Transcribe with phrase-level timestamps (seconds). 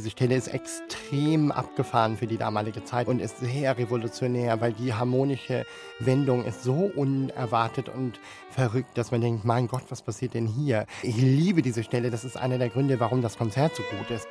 [0.00, 4.94] Diese Stelle ist extrem abgefahren für die damalige Zeit und ist sehr revolutionär, weil die
[4.94, 5.66] harmonische
[5.98, 10.86] Wendung ist so unerwartet und verrückt, dass man denkt, mein Gott, was passiert denn hier?
[11.02, 14.26] Ich liebe diese Stelle, das ist einer der Gründe, warum das Konzert so gut ist.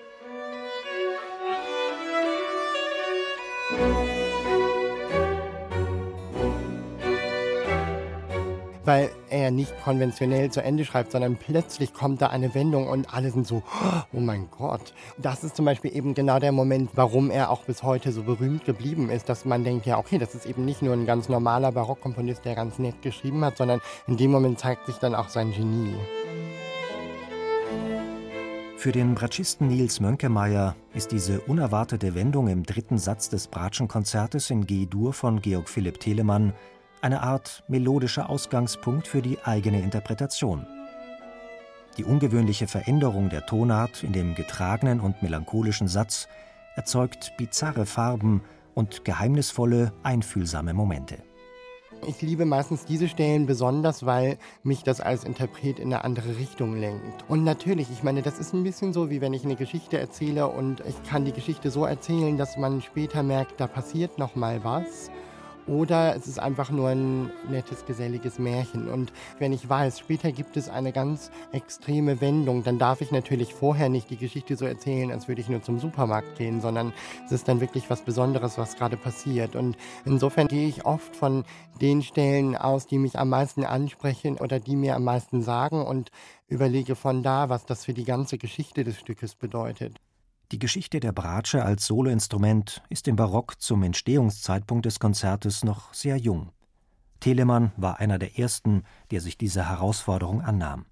[8.86, 13.32] weil er nicht konventionell zu Ende schreibt, sondern plötzlich kommt da eine Wendung und alle
[13.32, 13.64] sind so,
[14.14, 14.94] oh mein Gott.
[15.18, 18.66] Das ist zum Beispiel eben genau der Moment, warum er auch bis heute so berühmt
[18.66, 21.72] geblieben ist, dass man denkt, ja, okay, das ist eben nicht nur ein ganz normaler
[21.72, 25.52] Barockkomponist, der ganz nett geschrieben hat, sondern in dem Moment zeigt sich dann auch sein
[25.52, 25.96] Genie.
[28.80, 34.66] Für den Bratschisten Niels Mönkemeyer ist diese unerwartete Wendung im dritten Satz des Bratschenkonzertes in
[34.66, 36.54] G-Dur von Georg Philipp Telemann
[37.02, 40.66] eine Art melodischer Ausgangspunkt für die eigene Interpretation.
[41.98, 46.28] Die ungewöhnliche Veränderung der Tonart in dem getragenen und melancholischen Satz
[46.76, 48.42] erzeugt bizarre Farben
[48.74, 51.18] und geheimnisvolle, einfühlsame Momente.
[52.08, 56.78] Ich liebe meistens diese Stellen besonders, weil mich das als Interpret in eine andere Richtung
[56.78, 57.26] lenkt.
[57.28, 60.48] Und natürlich, ich meine, das ist ein bisschen so, wie wenn ich eine Geschichte erzähle
[60.48, 64.64] und ich kann die Geschichte so erzählen, dass man später merkt, da passiert noch mal
[64.64, 65.12] was.
[65.70, 68.90] Oder es ist einfach nur ein nettes, geselliges Märchen.
[68.90, 73.54] Und wenn ich weiß, später gibt es eine ganz extreme Wendung, dann darf ich natürlich
[73.54, 76.92] vorher nicht die Geschichte so erzählen, als würde ich nur zum Supermarkt gehen, sondern
[77.26, 79.56] es ist dann wirklich was Besonderes, was gerade passiert.
[79.56, 81.44] Und insofern gehe ich oft von
[81.82, 86.10] den Stellen aus, die mich am meisten ansprechen oder die mir am meisten sagen und
[86.48, 90.02] überlege von da, was das für die ganze Geschichte des Stückes bedeutet.
[90.52, 96.18] Die Geschichte der Bratsche als Soloinstrument ist im Barock zum Entstehungszeitpunkt des Konzertes noch sehr
[96.18, 96.50] jung.
[97.20, 100.88] Telemann war einer der ersten, der sich dieser Herausforderung annahm.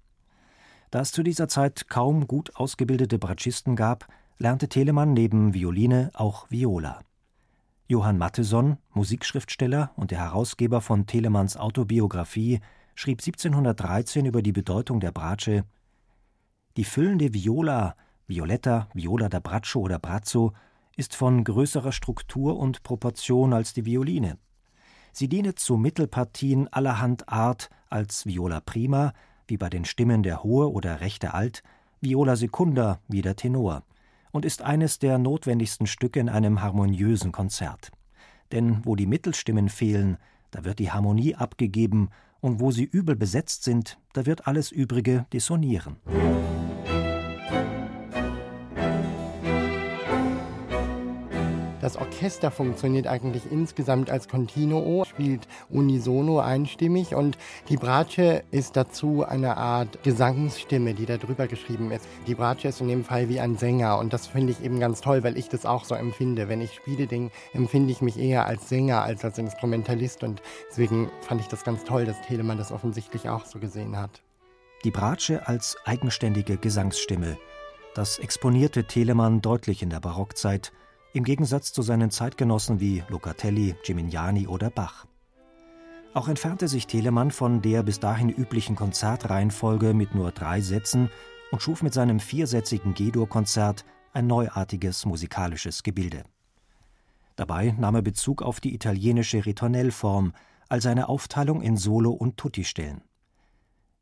[0.92, 4.06] Da es zu dieser Zeit kaum gut ausgebildete Bratschisten gab,
[4.38, 7.00] lernte Telemann neben Violine auch Viola.
[7.88, 12.60] Johann Matteson, Musikschriftsteller und der Herausgeber von Telemanns Autobiografie,
[12.94, 15.64] schrieb 1713 über die Bedeutung der Bratsche
[16.76, 17.96] Die füllende Viola
[18.28, 20.52] Violetta, Viola da Braccio oder Brazzo,
[20.96, 24.36] ist von größerer Struktur und Proportion als die Violine.
[25.12, 29.14] Sie dienet zu Mittelpartien allerhand Art als Viola prima,
[29.46, 31.62] wie bei den Stimmen der hohe oder rechte Alt,
[32.02, 33.84] Viola secunda wie der Tenor,
[34.30, 37.90] und ist eines der notwendigsten Stücke in einem harmoniösen Konzert.
[38.52, 40.18] Denn wo die Mittelstimmen fehlen,
[40.50, 42.10] da wird die Harmonie abgegeben,
[42.40, 45.96] und wo sie übel besetzt sind, da wird alles Übrige dissonieren.
[51.88, 57.38] Das Orchester funktioniert eigentlich insgesamt als Continuo, spielt unisono einstimmig und
[57.70, 62.04] die Bratsche ist dazu eine Art Gesangsstimme, die da drüber geschrieben ist.
[62.26, 65.00] Die Bratsche ist in dem Fall wie ein Sänger und das finde ich eben ganz
[65.00, 66.50] toll, weil ich das auch so empfinde.
[66.50, 71.10] Wenn ich spiele, den, empfinde ich mich eher als Sänger als als Instrumentalist und deswegen
[71.22, 74.20] fand ich das ganz toll, dass Telemann das offensichtlich auch so gesehen hat.
[74.84, 77.38] Die Bratsche als eigenständige Gesangsstimme.
[77.94, 80.70] Das exponierte Telemann deutlich in der Barockzeit–
[81.18, 85.04] im Gegensatz zu seinen Zeitgenossen wie Locatelli, Gimignani oder Bach.
[86.14, 91.10] Auch entfernte sich Telemann von der bis dahin üblichen Konzertreihenfolge mit nur drei Sätzen
[91.50, 96.22] und schuf mit seinem viersätzigen G-Dur-Konzert ein neuartiges musikalisches Gebilde.
[97.34, 100.34] Dabei nahm er Bezug auf die italienische Ritornellform
[100.68, 103.02] als eine Aufteilung in Solo- und Tutti-Stellen.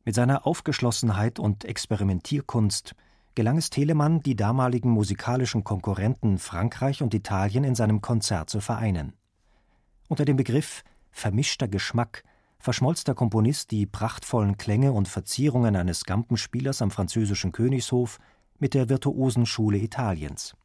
[0.05, 2.95] Mit seiner Aufgeschlossenheit und Experimentierkunst
[3.37, 9.13] gelang es Telemann, die damaligen musikalischen Konkurrenten Frankreich und Italien in seinem Konzert zu vereinen.
[10.09, 12.25] Unter dem Begriff vermischter Geschmack
[12.59, 18.19] verschmolz der Komponist die prachtvollen Klänge und Verzierungen eines Gampenspielers am französischen Königshof
[18.59, 20.57] mit der virtuosen Schule Italiens.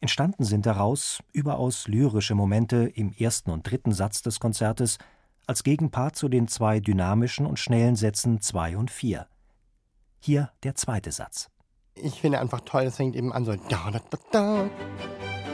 [0.00, 4.98] Entstanden sind daraus überaus lyrische Momente im ersten und dritten Satz des Konzertes
[5.46, 9.28] als Gegenpart zu den zwei dynamischen und schnellen Sätzen zwei und vier.
[10.18, 11.48] Hier der zweite Satz
[11.94, 14.70] ich finde einfach toll, es fängt eben an so da, da, da, da,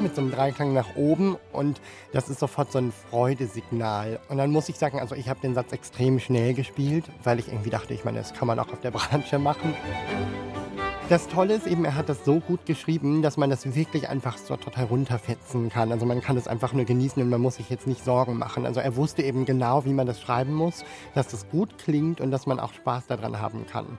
[0.00, 1.80] mit so einem Dreiklang nach oben und
[2.12, 4.20] das ist sofort so ein Freudesignal.
[4.28, 7.48] Und dann muss ich sagen, also ich habe den Satz extrem schnell gespielt, weil ich
[7.48, 9.74] irgendwie dachte, ich meine, das kann man auch auf der Branche machen.
[11.08, 14.36] Das Tolle ist eben, er hat das so gut geschrieben, dass man das wirklich einfach
[14.38, 15.92] so total runterfetzen kann.
[15.92, 18.66] Also man kann es einfach nur genießen und man muss sich jetzt nicht Sorgen machen.
[18.66, 20.84] Also er wusste eben genau, wie man das schreiben muss,
[21.14, 23.98] dass das gut klingt und dass man auch Spaß daran haben kann.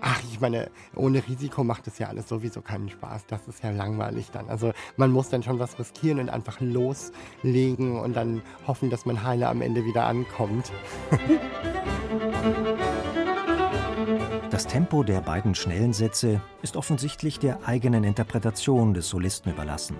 [0.00, 3.26] Ach, ich meine, ohne Risiko macht es ja alles sowieso keinen Spaß.
[3.26, 4.48] Das ist ja langweilig dann.
[4.48, 9.24] Also man muss dann schon was riskieren und einfach loslegen und dann hoffen, dass man
[9.24, 10.70] heile am Ende wieder ankommt.
[14.50, 19.96] Das Tempo der beiden schnellen Sätze ist offensichtlich der eigenen Interpretation des Solisten überlassen.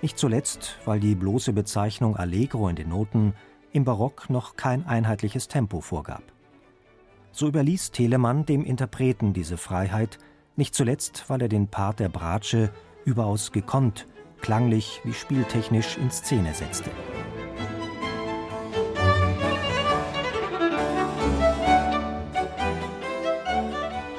[0.00, 3.34] Nicht zuletzt, weil die bloße Bezeichnung Allegro in den Noten
[3.70, 6.22] im Barock noch kein einheitliches Tempo vorgab.
[7.32, 10.18] So überließ Telemann dem Interpreten diese Freiheit,
[10.56, 12.70] nicht zuletzt, weil er den Part der Bratsche
[13.04, 14.06] überaus gekonnt,
[14.40, 16.90] klanglich wie spieltechnisch in Szene setzte.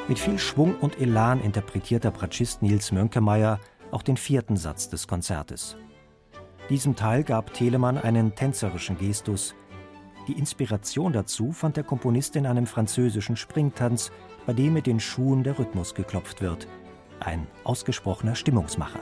[0.08, 3.60] Mit viel Schwung und Elan interpretiert der Bratschist Nils Mönkemeyer
[3.92, 5.78] auch den vierten Satz des Konzertes.
[6.70, 9.54] Diesem Teil gab Telemann einen tänzerischen Gestus.
[10.30, 14.12] Die Inspiration dazu fand der Komponist in einem französischen Springtanz,
[14.46, 16.68] bei dem mit den Schuhen der Rhythmus geklopft wird.
[17.20, 19.00] Ein ausgesprochener Stimmungsmacher.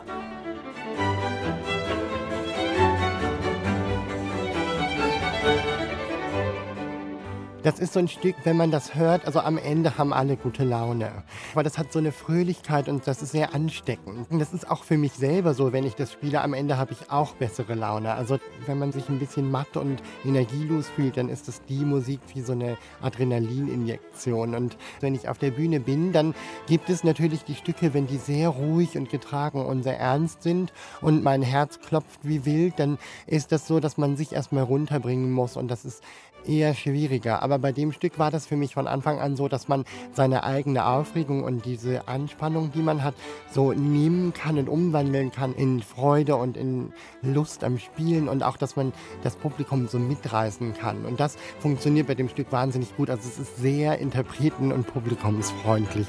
[7.67, 10.63] Das ist so ein Stück, wenn man das hört, also am Ende haben alle gute
[10.63, 11.11] Laune.
[11.53, 14.31] Weil das hat so eine Fröhlichkeit und das ist sehr ansteckend.
[14.31, 16.93] Und das ist auch für mich selber so, wenn ich das spiele, am Ende habe
[16.93, 18.13] ich auch bessere Laune.
[18.13, 22.21] Also wenn man sich ein bisschen matt und energielos fühlt, dann ist das die Musik
[22.33, 24.55] wie so eine Adrenalininjektion.
[24.55, 26.35] Und wenn ich auf der Bühne bin, dann
[26.67, 30.71] gibt es natürlich die Stücke, wenn die sehr ruhig und getragen und sehr ernst sind
[31.01, 35.33] und mein Herz klopft wie wild, dann ist das so, dass man sich erstmal runterbringen
[35.33, 36.01] muss und das ist
[36.47, 37.43] eher schwieriger.
[37.43, 40.43] Aber bei dem Stück war das für mich von Anfang an so, dass man seine
[40.43, 43.15] eigene Aufregung und diese Anspannung, die man hat,
[43.51, 48.57] so nehmen kann und umwandeln kann in Freude und in Lust am Spielen und auch,
[48.57, 48.93] dass man
[49.23, 51.05] das Publikum so mitreißen kann.
[51.05, 53.09] Und das funktioniert bei dem Stück wahnsinnig gut.
[53.09, 56.07] Also es ist sehr interpreten- und publikumsfreundlich.